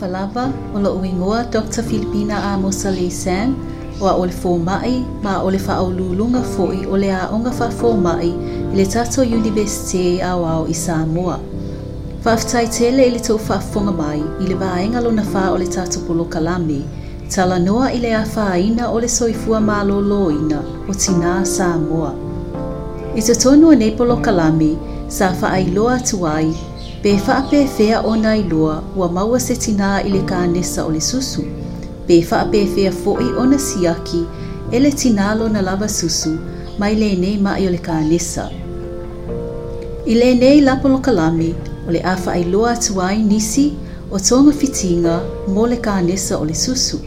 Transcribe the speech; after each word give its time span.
Falava, 0.00 0.52
o 0.74 0.78
uingoa 1.00 1.44
Dr. 1.44 1.80
Filipina 1.82 2.52
a 2.52 2.58
Mosalesen 2.58 3.56
o 3.98 4.04
a 4.06 4.14
ma 4.60 5.42
ole 5.42 5.56
whaolulunga 5.56 6.42
fo'i 6.44 6.84
o 6.84 6.96
le 6.96 7.08
fomae 7.08 7.40
whafōmai 7.58 8.32
i 8.72 8.76
le 8.76 8.84
tato 8.84 9.22
universite 9.22 10.22
au 10.22 10.66
i 10.68 10.74
Samoa. 10.74 11.40
tele 12.76 13.06
i 13.06 13.10
le 13.10 13.18
tau 13.18 13.40
mai 13.96 14.20
i 14.40 14.44
le 14.46 14.54
vaenga 14.54 15.00
lona 15.00 15.22
wha 15.32 15.52
o 15.54 15.56
le 15.56 15.66
tala 17.30 17.58
noa 17.58 17.86
i 17.90 17.98
le 17.98 18.12
o 18.16 19.00
soifua 19.08 19.60
maloloina 19.62 20.60
o 20.88 20.92
Samoa. 21.44 22.12
I 23.14 23.22
te 23.22 23.32
tonua 23.34 23.74
nei 23.74 24.76
sa 25.08 25.28
faailoa 25.32 25.98
Pe 27.02 27.12
whaapewhea 27.12 28.00
o 28.04 28.16
nai 28.16 28.42
loa 28.42 28.82
ua 28.96 29.08
maua 29.12 29.40
se 29.40 29.54
tina 29.56 29.88
i 30.02 30.10
le 30.10 30.20
kānesa 30.20 30.84
o 30.88 30.90
le 30.90 31.00
susu. 31.00 31.42
Pe 32.06 32.20
whaapewhea 32.30 32.92
fo'i 32.92 33.26
o 33.40 33.44
na 33.46 33.58
siaki 33.58 34.22
e 34.72 34.78
le 34.80 34.90
tinalo 34.92 35.48
na 35.48 35.60
lava 35.62 35.88
susu 35.88 36.38
mai 36.78 36.94
lenei 36.94 37.36
mai 37.38 37.66
o 37.66 37.70
le 37.70 37.78
kānesa. 37.78 38.50
I 40.06 40.60
lapolo 40.60 41.00
kalami 41.02 41.54
o 41.86 41.90
le 41.92 42.00
awha 42.00 42.32
ai 42.32 42.44
loa 42.44 42.72
atu 42.72 42.94
nisi 43.28 43.74
o 44.10 44.18
tonga 44.18 44.52
fitinga 44.52 45.20
mō 45.50 45.68
le 45.68 45.76
kānesa 45.76 46.40
o 46.40 46.44
le 46.44 46.54
susu. 46.54 46.98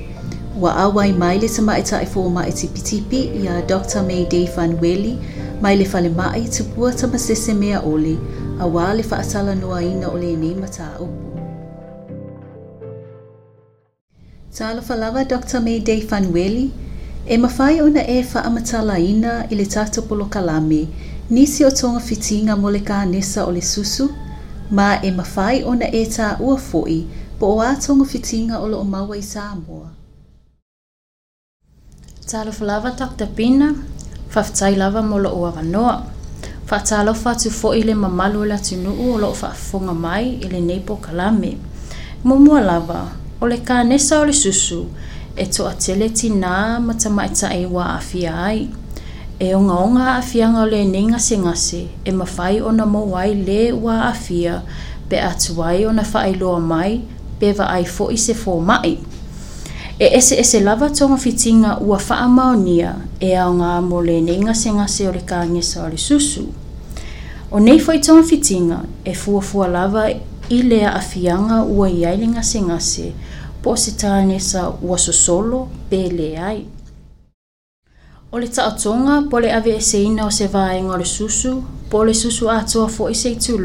wa 0.60 0.74
awai 0.76 1.12
mai 1.18 1.38
le 1.40 1.48
tamaita 1.48 2.02
e 2.04 2.06
fōma 2.06 2.44
e 2.46 2.52
tipitipi 2.52 3.22
i 3.44 3.48
a 3.48 3.62
Dr. 3.66 4.04
Mayday 4.04 4.46
Fanweli 4.46 5.16
mai 5.62 5.76
le 5.78 5.86
fale 5.86 6.10
mai 6.10 6.50
tupua 6.52 6.92
tamasese 6.92 7.54
mea 7.56 7.80
ole 7.82 8.18
awali 8.60 9.04
faasalan 9.10 9.62
ole 9.64 10.06
o 10.06 10.18
lenei 10.22 10.56
mataupu 10.56 11.26
talofa 14.58 14.88
falava 14.88 15.24
dr 15.26 15.60
Day 15.86 16.02
Fanweli, 16.02 16.72
e 17.26 17.38
mafai 17.38 17.76
na 17.94 18.02
e 18.04 19.04
ina 19.12 19.48
i 19.50 19.56
le 19.56 19.66
polo 20.08 20.26
kalame, 20.26 20.88
nisi 21.30 21.64
o 21.66 21.70
fitinga 22.00 22.56
mo 22.62 22.70
le 22.70 22.80
kanesa 22.80 23.46
o 23.48 23.52
le 23.52 23.62
susu 23.62 24.08
ma 24.72 25.00
e 25.02 25.12
mafai 25.12 25.62
na 25.80 25.86
e 25.88 26.04
ua 26.42 26.58
foi, 26.58 27.08
po 27.40 27.56
o 27.56 27.60
a 27.62 27.76
fitinga 28.12 28.60
o 28.60 28.66
o 28.80 28.84
maua 28.84 29.16
i 29.18 29.22
samoa 29.22 29.90
talofo 32.30 32.60
falava 32.60 32.92
dr 32.92 33.26
pina 33.36 33.76
faafetai 34.28 34.76
lava 34.76 35.02
mo 35.02 35.16
o 35.16 35.46
avanoa 35.46 36.19
faatalofa 36.70 37.32
atu 37.36 37.50
foʻi 37.60 37.84
le 37.90 37.94
mamalu 37.96 38.40
o 38.42 38.46
le 38.52 38.58
u 39.00 39.14
o 39.14 39.18
loo 39.24 39.34
faafofoga 39.42 39.94
mai 40.06 40.26
i 40.46 40.48
lenei 40.54 40.80
pokalame 40.88 41.52
muamua 42.26 42.60
lava 42.70 43.02
ole 43.42 43.56
le 43.56 43.58
kanesa 43.68 44.20
o 44.22 44.26
le 44.30 44.34
susu 44.44 44.82
e 45.36 45.46
toʻatele 45.54 46.08
na 46.44 46.54
ma 46.86 46.94
tamaʻitaʻi 46.94 47.66
ua 47.74 47.86
aafia 47.98 48.32
ai 48.46 48.70
e 49.40 49.54
ogaoga 49.54 50.22
ole 50.22 50.60
o 50.62 50.66
lenei 50.74 51.06
gasegase 51.14 51.82
e 52.06 52.12
mafai 52.12 52.62
ona 52.62 52.86
mou 52.86 53.16
ai 53.16 53.34
lē 53.48 53.62
ua 53.82 53.96
aafia 54.12 54.62
pe 55.10 55.18
atu 55.22 55.64
ai 55.64 55.86
ona 55.86 56.04
faailoa 56.04 56.60
mai 56.60 56.92
pe 57.40 57.52
va 57.58 57.66
vaai 57.66 57.84
foʻi 57.84 58.18
se 58.18 58.34
mai 58.62 58.98
e 60.00 60.16
ese 60.16 60.40
ese 60.40 60.60
lava 60.62 60.90
tonga 60.90 61.18
fitinga 61.18 61.78
ua 61.84 62.00
faa 62.00 62.24
maonia 62.28 62.96
e 63.20 63.36
ao 63.36 63.52
ngā 63.54 63.72
mole 63.84 64.22
ne 64.24 64.32
inga 64.40 64.54
se 64.56 64.72
ngā 64.72 64.86
se 64.88 65.04
ore 65.08 65.20
kāngi 65.28 65.62
sa 65.62 65.84
ore 65.84 65.98
susu. 65.98 66.46
O 67.52 67.60
nei 67.60 67.80
fai 67.84 68.00
tonga 68.00 68.24
fitinga 68.24 68.80
e 69.04 69.12
fua 69.14 69.42
fua 69.42 69.68
lava 69.68 70.08
i 70.10 70.62
lea 70.64 70.94
a 70.96 71.02
fianga 71.04 71.66
ua 71.68 71.90
i 71.92 72.06
aile 72.08 72.30
ngā 72.32 72.44
se 72.48 72.62
ngā 72.64 72.80
se 72.80 73.12
po 73.62 73.76
se 73.76 73.92
tāne 74.00 74.40
sa 74.40 74.70
ua 74.72 74.96
sosolo 74.98 75.68
pe 75.90 76.00
le 76.16 76.30
ai. 76.38 76.64
O 78.32 78.40
le 78.40 78.48
taa 78.48 78.72
tonga 78.72 79.26
pole 79.30 79.52
ave 79.52 79.76
e 79.76 79.82
se 79.82 80.00
ina 80.02 80.26
o 80.26 80.30
se 80.32 80.48
vāenga 80.48 80.96
ore 80.96 81.06
susu, 81.06 81.58
pole 81.90 82.14
susu 82.14 82.48
a 82.48 82.62
toa 82.64 82.88
fo 82.88 83.10
i 83.12 83.16
se 83.16 83.34
i 83.36 83.36
tū 83.36 83.60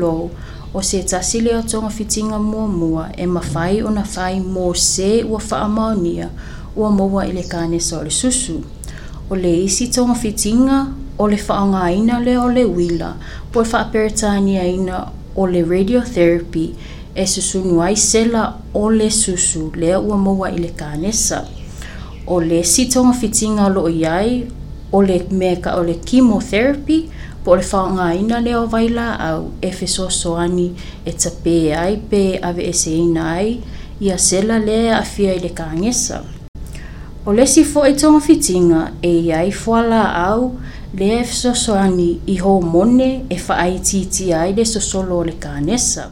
o 0.75 0.83
se 0.83 1.03
tasi 1.05 1.41
le 1.41 1.63
fitinga 1.63 1.89
fitiga 1.91 2.39
muamua 2.39 3.09
e 3.17 3.27
mafai 3.27 3.83
ona 3.83 4.03
fai 4.03 4.41
mose 4.41 5.23
ua 5.23 5.39
faamaonia 5.39 6.31
ua 6.77 6.91
maua 6.91 7.25
i 7.27 7.33
le 7.33 7.43
kanesa 7.45 8.01
o 8.01 8.03
le 8.03 8.11
susu 8.11 8.61
o 9.31 9.37
le 9.37 9.51
isi 9.65 9.87
fitinga 10.21 10.89
o 11.17 11.29
le 11.29 11.39
ina 11.97 12.19
le 12.21 12.37
o 12.39 12.49
le 12.49 12.65
wila 12.65 13.17
po 13.53 13.63
e 13.63 14.73
ina 14.75 15.09
o 15.37 15.47
le 15.47 15.63
radiotherapy 15.63 16.75
e 17.15 17.25
susunu 17.27 17.81
ai 17.81 17.95
sela 17.97 18.59
o 18.75 18.91
le 18.91 19.11
susu 19.11 19.71
lea 19.77 20.01
ua 20.01 20.17
maua 20.17 20.51
i 20.51 20.59
le 20.59 20.69
kanesa 20.71 21.47
o 22.27 22.41
le 22.41 22.65
sitogafitiga 22.65 23.67
o 23.67 23.69
loo 23.69 23.89
i 23.89 24.05
ai 24.05 24.49
o 24.93 25.03
le 25.03 25.25
meka 25.31 25.77
o 25.77 25.85
le 25.85 25.95
chemotherapy 26.05 27.11
po 27.45 27.57
le 27.57 27.65
whaonga 27.73 28.15
ina 28.15 28.41
leo 28.41 28.69
waila 28.73 29.21
au 29.21 29.51
efeso 29.61 30.09
soani 30.11 30.69
e 31.05 31.13
ta 31.13 31.31
pē 31.45 31.57
ai 31.77 31.97
pē 32.11 32.23
ave 32.41 32.63
e 32.73 32.73
se 32.73 32.91
ina 32.97 33.25
ai 33.37 33.51
i 34.01 34.11
a 34.11 34.17
sela 34.19 34.57
lea 34.59 34.97
a 34.97 35.03
fia 35.05 35.35
i 35.37 35.41
le 35.43 35.51
kāngesa. 35.59 36.23
O 37.29 37.33
lesi 37.33 37.65
fo 37.65 37.85
e 37.85 37.93
tonga 37.95 38.21
fitinga 38.21 38.81
e 39.03 39.11
iai 39.29 39.53
fuala 39.53 40.01
au 40.27 40.55
le 40.99 41.11
efeso 41.21 41.55
soani 41.55 42.09
i 42.33 42.39
ho 42.41 42.61
mone 42.61 43.11
e 43.29 43.37
whaai 43.49 43.79
titi 43.81 44.33
ai 44.33 44.55
le 44.57 44.65
sosolo 44.65 45.23
le 45.23 45.37
kāngesa. 45.45 46.09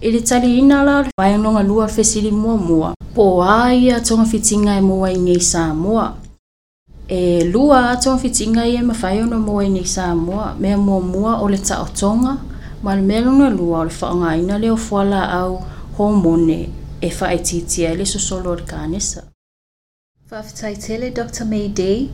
I 0.00 0.10
le 0.16 0.22
tali 0.24 0.56
ina 0.58 0.80
la 0.84 0.96
le 1.02 1.12
whaionga 1.20 1.62
lua 1.62 1.86
fesiri 1.88 2.30
mua 2.32 2.56
mua 2.56 2.92
po 3.14 3.42
a 3.44 3.68
ia 3.74 4.00
tonga 4.00 4.24
fitinga 4.24 4.78
e 4.78 4.80
mua 4.80 5.10
i 5.12 5.18
ngei 5.18 5.40
sa 5.40 5.74
mua. 5.74 6.16
e 7.10 7.42
lua 7.44 7.78
aton 7.90 8.18
fitinga 8.18 8.66
ia 8.70 8.78
e 8.80 8.82
mawhai 8.82 9.20
ono 9.22 9.38
moa 9.40 9.64
e 9.64 9.80
i 9.80 9.84
Samoa, 9.84 10.54
mea 10.60 10.76
muamua 10.78 11.32
o 11.42 11.48
le 11.48 11.56
taʻotoga 11.58 12.34
ma 12.84 12.94
le 12.94 13.02
mea 13.02 13.20
lona 13.20 13.50
lua 13.50 13.80
o 13.80 13.84
le 13.84 13.90
whaangaina 14.00 14.58
leo 14.60 14.76
fuala 14.76 15.28
au 15.30 15.58
hormone 15.96 16.60
e 17.00 17.08
whaetitia 17.18 17.90
e 17.92 17.96
le 17.96 18.04
sosolo 18.06 18.50
o 18.50 18.54
le 18.54 18.62
kanesa 18.66 19.20
faafetaitele 20.28 21.10
Dr. 21.10 21.44
May 21.46 21.68
Day, 21.68 22.08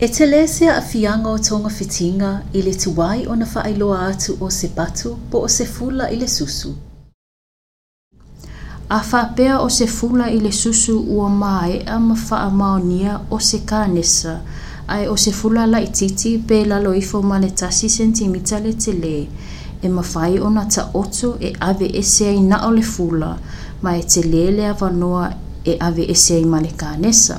e 0.00 0.08
telē 0.16 0.46
se 0.46 0.68
a 0.68 0.78
o 1.26 1.38
toga 1.38 1.68
fitiga 1.68 2.30
i 2.54 2.62
le 2.62 2.72
tuai 2.82 3.26
ona 3.26 3.44
faailoa 3.46 3.98
atu 4.10 4.36
o 4.40 4.48
se 4.50 4.68
batu 4.68 5.18
po 5.32 5.38
o 5.40 5.48
se 5.48 5.64
fula 5.64 6.04
i 6.10 6.16
le 6.16 6.26
susu 6.28 6.74
a 8.92 9.24
pea 9.36 9.60
o 9.60 9.68
se 9.68 9.86
fula 9.86 10.28
i 10.30 10.40
le 10.40 10.50
susu 10.52 10.94
ua 11.08 11.28
māeʻa 11.28 11.98
ma 12.00 12.14
faamaonia 12.16 13.20
o 13.30 13.38
se 13.38 13.58
kanesa 13.66 14.40
ae 14.88 15.06
o 15.08 15.14
se 15.16 15.30
fula 15.30 15.64
laʻitiiti 15.66 16.42
pe 16.44 16.64
laloifo 16.64 17.22
ma 17.22 17.38
le 17.38 17.50
tasi 17.50 17.88
sentimita 17.88 18.58
le 18.58 18.72
tele 18.72 19.28
e 19.82 19.88
mafai 19.88 20.38
ona 20.40 20.64
taoto 20.66 21.36
e 21.40 21.52
ave 21.60 21.90
ese 21.94 22.26
ai 22.28 22.40
na 22.40 22.66
o 22.66 22.70
le 22.70 22.82
fula 22.82 23.36
ma 23.82 23.94
e 23.96 24.02
tele 24.02 24.50
le 24.56 24.66
avanoa 24.66 25.30
e 25.64 25.76
ave 25.80 26.10
ese 26.10 26.34
ai 26.34 26.44
ma 26.44 26.60
le 26.60 26.72
kanesa 26.76 27.36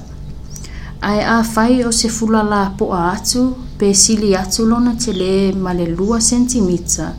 ae 1.01 1.19
afai 1.33 1.83
o 1.83 1.91
se 1.91 2.07
fula 2.07 2.43
la 2.47 2.61
poʻa 2.79 3.01
atu 3.11 3.43
pe 3.77 3.91
sili 4.03 4.31
atu 4.37 4.65
lona 4.71 4.95
tele 4.95 5.51
ma 5.51 5.73
le 5.73 5.87
lua 5.97 6.19
sentimita 6.21 7.11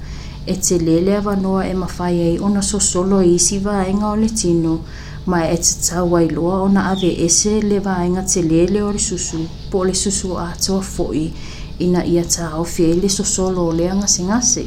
e 0.44 0.56
te 0.58 0.76
lele 0.78 1.14
avanoa 1.16 1.66
e 1.66 1.75
mawhai 1.75 2.16
ei 2.20 2.38
ona 2.41 2.62
sosolo 2.62 3.20
i 3.22 3.34
isi 3.34 3.58
vaenga 3.58 4.08
o 4.12 4.16
le 4.16 4.28
tino 4.32 4.80
ma 5.25 5.47
e 5.47 5.56
te 5.56 5.75
tau 5.88 6.14
ai 6.16 6.28
loa 6.30 6.62
ona 6.62 6.88
ave 6.91 7.14
ese 7.25 7.60
le 7.62 7.78
vaenga 7.80 8.22
te 8.22 8.43
lele 8.43 8.82
o 8.82 8.90
le 8.90 8.99
susu 8.99 9.38
po 9.70 9.84
le 9.84 9.94
susu 9.94 10.34
atoa 10.38 10.81
fo'i 10.82 11.32
ina 11.78 12.02
ia 12.05 12.25
tau 12.25 12.64
fie 12.64 12.94
le 12.94 13.08
sosolo 13.08 13.61
o 13.66 13.72
le 13.72 13.88
angasengase. 13.90 14.66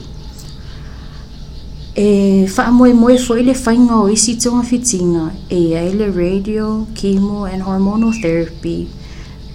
E 1.96 2.50
whaamoe 2.58 2.94
moe 2.94 3.18
fo'i 3.18 3.44
le 3.44 3.56
whainga 3.66 3.96
o 4.00 4.08
isi 4.10 4.36
tonga 4.38 4.64
fitinga 4.64 5.32
e 5.48 5.76
ai 5.78 5.94
le 5.94 6.12
radio, 6.12 6.86
chemo 6.94 7.44
and 7.46 7.62
hormonal 7.64 8.12
therapy 8.22 8.88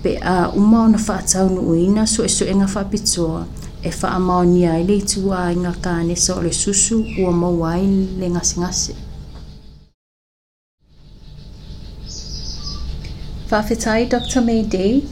pe 0.02 0.18
a 0.22 0.50
uma 0.54 0.84
ona 0.84 0.98
whaatau 0.98 1.48
nuuina 1.48 2.04
so 2.06 2.22
e 2.24 2.28
so 2.28 2.44
enga 2.44 2.66
whaapitoa. 2.66 3.46
e 3.82 3.90
fa 3.90 4.08
amao 4.10 4.42
ni 4.44 4.66
ai 4.66 4.84
le 4.84 5.00
tu 5.02 5.30
a 5.32 5.50
inga 5.52 5.72
kāne 5.84 6.16
sa 6.18 6.34
o 6.36 6.42
le 6.42 6.52
susu 6.52 6.98
ua 7.24 7.30
mau 7.32 7.64
ai 7.64 7.86
le 8.20 8.28
ngase 8.30 8.60
ngase. 8.60 8.94
Whawhetai 13.50 14.06
Dr. 14.08 14.42
May 14.42 14.62
Day 14.62 15.02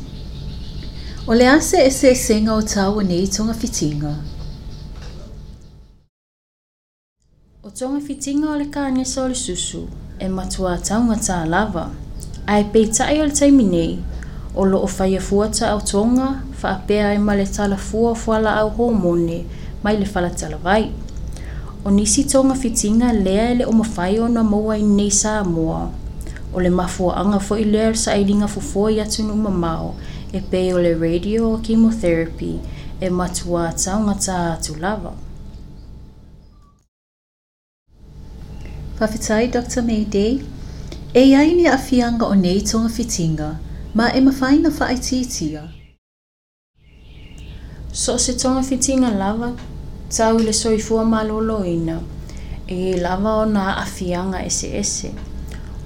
O 1.27 1.35
le 1.35 1.47
ase 1.49 1.79
e 1.85 1.91
se 1.91 2.15
senga 2.15 2.53
o 2.55 2.63
tau 2.63 2.97
o 3.01 3.01
nei 3.01 3.27
tonga 3.29 3.53
fitinga. 3.55 4.13
O 7.63 7.71
tonga 7.73 8.01
fitinga 8.01 8.49
o 8.53 8.57
le 8.57 8.67
kāne 8.77 9.05
sa 9.05 9.25
o 9.25 9.33
le 9.33 9.35
susu 9.35 9.89
e 10.21 10.29
matua 10.29 10.79
taunga 10.79 11.17
tā 11.17 11.43
lava. 11.49 11.89
Ai 12.47 12.65
pei 12.73 12.89
tae 12.93 13.19
o 13.21 13.25
le 13.29 13.33
taimi 13.41 13.65
nei, 13.65 13.99
o 14.59 14.65
loo 14.65 14.87
faia 14.89 15.21
fuata 15.21 15.69
au 15.71 15.81
tonga 15.81 16.29
faapea 16.61 17.09
ai 17.09 17.19
ma 17.19 17.35
le 17.39 17.47
talafua 17.57 18.15
fuala 18.15 18.51
au 18.61 18.71
homone 18.79 19.45
mai 19.85 19.97
le 19.97 20.07
vai. 20.65 20.93
o 21.85 21.91
nisi 21.91 22.25
tonga 22.25 22.55
fitiga 22.57 23.13
lea 23.13 23.51
e 23.53 23.55
le 23.55 23.65
o 23.67 23.71
mafai 23.73 24.19
ona 24.19 24.43
maua 24.43 24.77
i 24.79 24.83
nei 24.83 25.11
samoa 25.11 25.91
o 26.55 26.59
le 26.61 26.71
mafuaaga 26.71 27.39
foʻi 27.49 27.65
lea 27.73 27.89
le 27.93 28.01
saʻailiga 28.05 28.49
fofoa 28.55 28.91
i 28.93 29.01
atu 29.01 29.23
nuumamao 29.23 29.95
e 30.35 30.41
pei 30.51 30.73
o 30.73 30.79
le 30.79 30.93
radio 30.99 31.53
o 31.55 31.59
chemotherapy 31.63 32.53
e 33.01 33.09
matuā 33.21 33.63
taugatā 33.85 34.39
atu 34.57 34.75
lava 34.83 35.13
fafetai 38.99 39.47
dr 39.57 39.81
may 39.87 40.03
e 41.15 41.23
iai 41.31 41.55
ni 41.55 41.67
afiaga 41.79 42.27
o 42.27 42.35
nei 42.35 42.61
tonga 42.71 42.89
fitiga 42.99 43.51
ma 43.95 44.13
e 44.13 44.21
mawhaina 44.21 44.69
whaetitia. 44.69 45.69
So 47.93 48.19
se 48.19 48.33
tonga 48.37 48.63
fitinga 48.63 49.11
lava, 49.11 49.57
tau 50.17 50.39
le 50.39 50.53
soifua 50.53 51.05
ma 51.05 51.23
lolo 51.23 51.65
ina, 51.65 52.01
e 52.67 53.01
lava 53.01 53.33
o 53.41 53.45
na 53.47 53.77
afianga 53.81 54.45
ese 54.45 54.69
ese. 54.77 55.13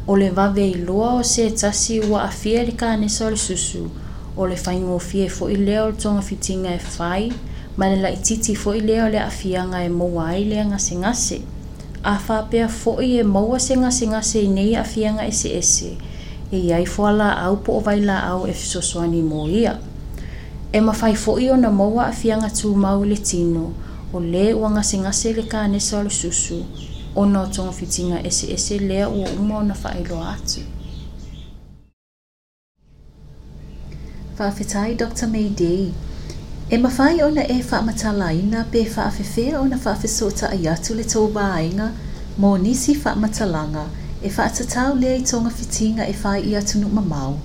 O 0.07 0.17
le 0.19 0.31
vave 0.31 0.67
i 0.67 0.75
loa 0.75 1.21
o 1.21 1.23
se 1.23 1.49
tasi 1.51 2.01
ua 2.03 2.25
afia 2.27 2.63
le 2.67 2.73
ka 2.75 2.91
anesa 2.99 3.31
susu, 3.37 3.89
o 4.37 4.47
le 4.47 4.57
whaingo 4.57 4.99
fie 4.99 5.29
fo 5.29 5.49
i 5.49 5.55
leo 5.57 5.87
le 5.91 5.97
tonga 5.97 6.23
fitinga 6.23 6.75
e 6.75 6.81
whai, 6.99 7.33
ma 7.77 7.87
le 7.87 7.97
laititi 8.03 8.57
fo 8.57 8.75
i 8.75 8.81
leo 8.81 9.09
le 9.09 9.21
afianga 9.21 9.83
e 9.85 9.89
moua 9.89 10.27
ai 10.35 10.45
le 10.45 10.65
ngase 10.65 10.95
ngase. 10.97 11.39
A 12.03 12.19
whapea 12.29 12.67
fo 12.69 13.01
i 13.01 13.21
e 13.21 13.23
moua 13.23 13.59
se 13.61 13.77
ngase 13.77 14.07
ngase 14.07 14.39
i 14.43 14.49
nei 14.49 14.75
afianga 14.75 15.23
ese 15.23 15.55
ese, 15.57 15.97
e 16.53 16.59
iai 16.69 16.85
fo 16.87 17.07
ala 17.09 17.29
au 17.47 17.57
po 17.65 17.79
o 17.79 17.81
vai 17.81 17.99
au 18.05 18.47
e 18.47 18.53
fisoswani 18.53 19.23
mō 19.23 19.49
ia. 19.51 19.79
E 20.73 20.81
mawhai 20.81 21.17
fo 21.17 21.39
i 21.39 21.51
ona 21.51 21.71
maua 21.71 22.07
a 22.07 22.13
fianga 22.13 22.49
tū 22.51 22.75
mau 22.75 23.05
le 23.05 23.17
tino, 23.17 23.73
o 24.13 24.21
le 24.21 24.53
ua 24.53 24.69
ngase 24.71 24.99
ngase 24.99 25.33
le 25.33 25.43
ka 25.49 25.61
anesa 25.63 25.99
o 25.99 26.03
le 26.03 26.11
susu, 26.11 26.61
o 27.15 27.25
nō 27.25 27.49
tonga 27.55 27.73
fitinga 27.73 28.21
ese 28.27 28.53
ese 28.53 28.79
lea 28.79 29.09
ua 29.09 29.29
uma 29.41 29.59
o 29.59 29.63
na 29.63 29.75
whaelo 29.75 30.21
atu. 30.25 30.61
Whaafetai 34.39 34.95
Dr. 34.97 35.29
May 35.29 35.49
Day, 35.49 35.91
e 36.71 36.77
mawhai 36.77 37.23
ona 37.23 37.47
e 37.49 37.63
whaamata 37.63 38.13
laina 38.13 38.65
pe 38.71 38.85
whaafefea 38.97 39.61
ona 39.61 39.77
whaafesota 39.83 40.51
ai 40.51 40.69
atu 40.69 40.95
le 40.95 41.03
tō 41.05 41.29
bāinga, 41.33 41.91
mō 42.41 42.59
nisi 42.61 42.93
whaamata 42.97 43.47
langa, 43.47 43.87
e 44.25 44.31
whaatatau 44.39 44.95
lea 44.99 45.17
i 45.17 45.23
tonga 45.25 45.51
fitinga 45.51 46.07
e 46.07 46.15
whai 46.23 46.41
i 46.43 46.55
atunu 46.57 46.89
mamau. 46.89 47.39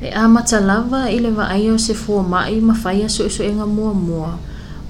E 0.00 0.10
amata 0.14 0.60
lava 0.60 1.08
i 1.10 1.18
lewa 1.18 1.48
ai 1.48 1.70
o 1.70 1.78
se 1.78 1.94
fua 1.94 2.22
mai 2.22 2.60
ma 2.60 2.74
whai 2.84 3.02
aso 3.04 3.26
iso 3.26 3.42
enga 3.44 3.66
mua 3.66 3.92
mua 3.94 4.38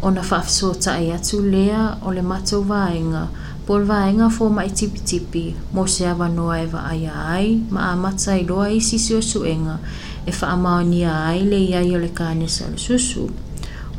o 0.03 0.11
na 0.11 0.21
whaafisota 0.21 0.93
ai 0.95 1.13
atu 1.13 1.41
lea 1.43 1.97
o 2.03 2.11
le 2.13 2.23
matau 2.23 2.63
vaenga 2.63 3.29
pol 3.67 3.85
vaenga 3.85 4.29
fua 4.31 4.51
mai 4.51 4.71
tipi 4.71 5.01
tipi 5.01 5.55
mo 5.73 5.87
se 5.87 6.07
awa 6.07 6.29
noa 6.29 6.61
e 6.61 6.67
wa 6.73 6.85
ai 6.85 7.07
ai 7.07 7.63
ma 7.71 7.93
amata 7.93 8.37
i 8.37 8.45
loa 8.45 8.69
i 8.69 8.81
sisi 8.81 9.15
o 9.15 9.21
suenga 9.23 9.79
e 10.27 10.31
whaamaonia 10.33 11.25
ai 11.25 11.41
le 11.45 11.57
iai 11.59 11.95
o 11.97 11.99
le 11.99 12.09
kānesa 12.09 12.67
le 12.71 12.77
susu. 12.79 13.31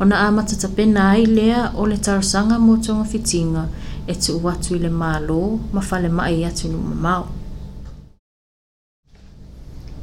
Ona 0.00 0.18
amata 0.28 0.56
tapena 0.56 1.10
ai 1.10 1.26
lea 1.26 1.72
o 1.74 1.84
le 1.86 1.96
tarasanga 1.96 2.58
mo 2.58 2.76
tonga 2.76 3.04
fitinga 3.04 3.68
e 4.06 4.14
tu 4.14 4.38
uatu 4.44 4.74
i 4.74 4.78
le 4.78 4.88
mālo 5.02 5.40
ma 5.72 5.80
whale 5.90 6.08
mai 6.18 6.44
atu 6.50 6.68
no 6.72 6.78
mamau. 6.88 7.24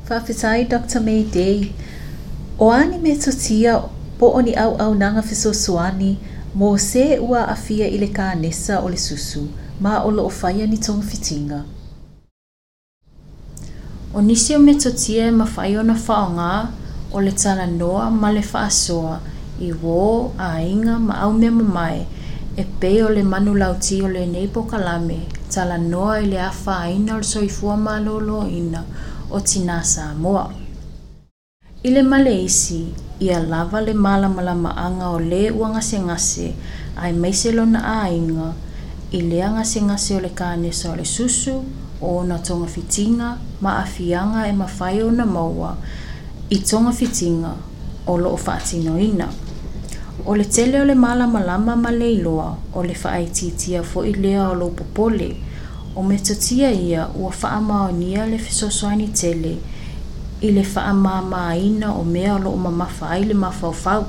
Whawhetai 0.09 0.69
Dr. 0.73 0.99
May 1.01 1.23
Day, 1.23 1.73
o 2.59 2.69
ani 2.71 2.97
me 2.99 3.17
tia 3.17 3.73
po 4.19 4.25
oni 4.39 4.53
au 4.55 4.75
au 4.79 4.93
nanga 5.01 5.21
whiso 5.21 5.51
suani 5.53 6.17
mō 6.57 6.67
se 6.79 7.05
ua 7.19 7.41
awhia 7.53 7.87
i 7.95 7.97
le 7.97 8.07
kā 8.17 8.27
nesa 8.41 8.81
o 8.83 8.87
le 8.89 8.97
susu 8.97 9.43
ma 9.79 10.01
o 10.03 10.09
lo 10.11 10.23
o 10.25 10.49
ni 10.69 10.77
tōng 10.85 11.01
fitinga. 11.03 11.61
O 14.13 14.21
nisi 14.21 14.55
o 14.55 14.59
me 14.59 14.73
tia 14.79 15.31
ma 15.31 15.45
whai 15.55 15.73
na 15.83 15.93
whaonga 16.05 16.51
o 17.13 17.19
le 17.19 17.31
tala 17.31 17.67
noa 17.67 18.09
ma 18.11 18.31
le 18.31 18.41
whaasoa 18.51 19.19
i 19.59 19.71
wō 19.73 20.05
a 20.37 20.51
inga 20.61 20.99
ma 20.99 21.13
au 21.25 21.33
me 21.33 21.49
mamae 21.49 22.05
e 22.57 22.65
pe 22.65 23.03
o 23.05 23.09
le 23.13 23.21
manu 23.23 23.53
lauti 23.53 24.01
o 24.01 24.07
lenei 24.09 24.47
pokalame 24.49 25.19
talanoa 25.53 26.15
i 26.19 26.25
le 26.25 26.37
e 26.41 26.45
afāina 26.49 27.13
o 27.13 27.17
le 27.21 27.27
soifua 27.33 27.75
malōlōina 27.85 28.81
o 29.29 29.37
tinā 29.49 29.75
samoa 29.91 30.45
i 31.85 31.91
le 31.93 32.01
maleisi 32.11 32.79
ia 33.25 33.37
lava 33.51 33.81
le 33.85 33.93
mala 33.93 34.25
malamalamaaga 34.35 35.11
o 35.13 35.19
lē 35.19 35.43
ua 35.53 35.69
ngase, 35.77 36.47
ai 36.97 37.13
maise 37.13 37.51
lona 37.53 37.79
āiga 38.01 38.49
i 39.11 39.21
le 39.21 39.43
agasegase 39.49 40.17
o 40.17 40.23
le 40.25 40.31
kanesa 40.41 40.91
o 40.91 40.95
le 40.95 41.05
susu 41.05 41.57
o 42.01 42.23
na 42.23 42.37
tonga 42.41 42.45
togafitiga 42.47 43.29
ma 43.61 43.77
afianga 43.83 44.47
e 44.49 44.53
mafai 44.53 45.03
ona 45.03 45.25
maua 45.25 45.77
i 46.49 46.57
tonga 46.57 46.89
togafitiga 46.89 47.53
o 48.07 48.17
lo 48.17 48.33
loo 48.37 48.97
ina. 48.97 49.29
o 50.27 50.35
le 50.35 50.43
tele 50.43 50.81
o 50.81 50.83
le 50.85 50.93
mala 50.93 51.25
malama 51.25 51.73
ma 51.79 51.89
le 51.91 52.07
iloa 52.17 52.47
o 52.75 52.81
le 52.83 52.93
faaitiitia 53.01 53.79
foʻi 53.81 54.11
lea 54.23 54.43
o 54.51 54.53
lou 54.59 54.71
popole 54.77 55.29
o 55.95 56.03
me 56.03 56.17
totia 56.19 56.71
ia 56.71 57.07
ua 57.15 57.31
faamaonia 57.31 58.25
le 58.31 58.37
fesoasoani 58.45 59.07
tele 59.19 59.53
i 60.43 60.49
le 60.51 60.63
faamāmāina 60.73 61.93
o 61.95 62.03
mea 62.03 62.33
o 62.35 62.39
loo 62.43 62.57
mamafa 62.65 63.09
ai 63.15 63.23
le 63.29 63.33
mafaufau 63.43 64.03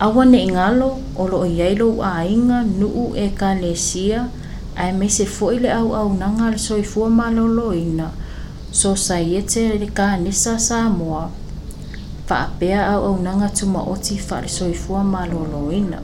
aua 0.00 0.24
neʻigalo 0.32 0.88
o 1.16 1.28
loo 1.28 1.44
iai 1.44 1.76
lou 1.82 2.00
āiga 2.00 2.62
nuu 2.80 3.12
e 3.14 3.28
kalesia 3.40 4.30
ae 4.80 4.92
mai 4.96 5.10
se 5.10 5.26
foʻi 5.28 5.60
le 5.66 5.70
auaunaga 5.76 6.48
a 6.48 6.50
le 6.56 6.58
soifua 6.58 7.10
malōlōina 7.18 8.08
sosaiete 8.72 9.68
le 9.80 9.86
kanesa 9.86 10.56
samoa 10.58 11.28
whaapea 12.30 12.86
au 12.86 13.04
au 13.04 13.16
nanga 13.22 13.48
tuma 13.48 13.80
oti 13.82 14.20
whaarisoi 14.30 14.74
fua 14.74 15.02
mā 15.04 15.26
loloina. 15.32 15.98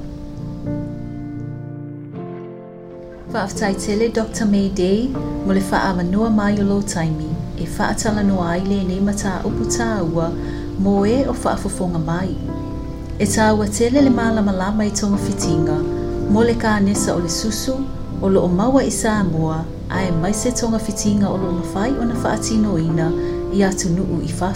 Whaaftai 3.34 3.74
tele 3.74 4.08
Dr. 4.08 4.46
May 4.46 4.68
Day, 4.70 5.08
mo 5.46 5.52
le 5.54 5.62
wha 5.72 5.82
amanua 5.82 6.30
mai 6.30 6.60
o 6.60 6.62
lo 6.64 6.82
taimi, 6.82 7.28
e 7.58 7.66
wha 7.78 7.88
atala 7.88 8.22
no 8.22 8.44
aile 8.48 8.74
e 8.80 8.84
nei 8.84 9.00
mata 9.00 9.40
upu 9.44 9.64
tā 9.64 10.02
ua, 10.14 10.30
mo 10.78 11.04
e 11.06 11.24
o 11.26 11.36
wha 11.44 11.52
afofonga 11.52 11.98
mai. 11.98 12.34
E 13.18 13.24
tā 13.26 13.52
ua 13.54 13.66
tele 13.78 14.00
le 14.02 14.10
māla 14.10 14.42
malama 14.42 14.84
i 14.86 14.90
tonga 14.90 15.18
fitinga, 15.22 15.76
mo 16.32 16.42
le 16.42 16.54
kā 16.58 16.80
nesa 16.82 17.14
o 17.14 17.18
le 17.22 17.28
susu, 17.30 17.74
o 18.22 18.28
lo 18.28 18.42
o 18.44 18.48
maua 18.48 18.82
i 18.82 18.90
sā 18.90 19.22
mua, 19.30 19.62
a 19.90 20.02
e 20.06 20.10
mai 20.22 20.32
se 20.34 20.50
tonga 20.50 20.78
fitinga 20.82 21.28
o 21.30 21.36
lo 21.36 21.52
na 21.60 21.66
whai 21.74 21.90
o 21.94 22.04
na 22.10 22.14
wha 22.24 22.32
atino 22.34 22.78
ina, 22.78 23.12
i 23.54 23.62
atu 23.64 23.88
nuu 23.90 24.20
i 24.26 24.32
wha 24.40 24.52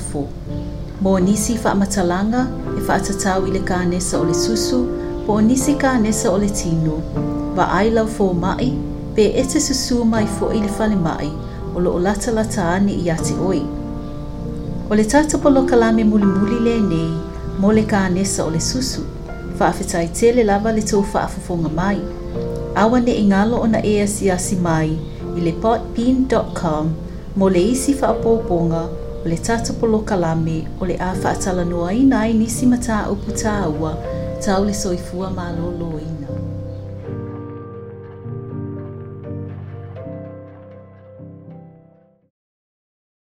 Mo 1.02 1.18
nisi 1.18 1.56
fa 1.58 1.74
e 1.74 2.80
whaatatau 2.88 3.46
i 3.46 3.50
le 3.50 3.58
kānesa 3.58 4.18
o 4.18 4.24
le 4.24 4.32
susu 4.34 4.86
po 5.26 5.40
nisi 5.42 5.74
kānesa 5.74 6.30
o 6.30 6.36
le 6.38 6.46
tino. 6.46 7.02
Va 7.56 7.66
ai 7.78 7.90
lau 7.90 8.06
fō 8.06 8.30
mai, 8.34 8.70
pe 9.14 9.24
ete 9.42 9.58
susu 9.60 10.04
mai 10.04 10.26
fo 10.38 10.46
i 10.54 10.60
le 10.62 10.70
whale 10.78 10.94
mai 10.94 11.28
o 11.74 11.80
lo 11.80 11.90
o 11.94 11.98
lata 11.98 12.30
lata 12.30 12.62
ane 12.78 12.92
i 12.92 13.10
ati 13.10 13.34
oi. 13.34 13.58
O 14.90 14.94
le 14.94 15.04
polo 15.42 15.64
kalame 15.66 16.04
muli 16.04 16.24
muli 16.24 16.58
le 16.62 16.78
nei, 16.80 17.10
mo 17.58 17.72
le 17.72 17.82
kānesa 17.82 18.44
o 18.46 18.50
le 18.50 18.60
susu, 18.60 19.02
afetai 19.58 20.08
tele 20.14 20.42
lava 20.44 20.70
le 20.72 20.82
tau 20.82 21.02
whaafofonga 21.02 21.68
mai. 21.74 21.98
Awa 22.76 23.00
ne 23.00 23.12
ingalo 23.18 23.60
ona 23.60 23.78
e 23.84 23.98
asiasi 24.02 24.54
mai 24.56 24.96
i 25.36 25.40
le 25.40 25.52
potbean.com 25.52 26.94
mo 27.36 27.48
le 27.48 27.58
isi 27.72 27.94
whaapōponga 27.94 29.01
o 29.24 29.28
le 29.28 29.36
tata 29.38 29.72
poloka 29.72 30.16
lame 30.16 30.66
o 30.80 30.84
le 30.86 30.96
a 30.98 31.14
faatalanoaina 31.14 32.16
ai 32.24 32.32
nisi 32.32 32.66
mataupu 32.66 33.30
tāua 33.32 33.92
tau 34.44 34.64
le 34.64 34.74
soifua 34.74 35.30
malōlōina 35.30 36.21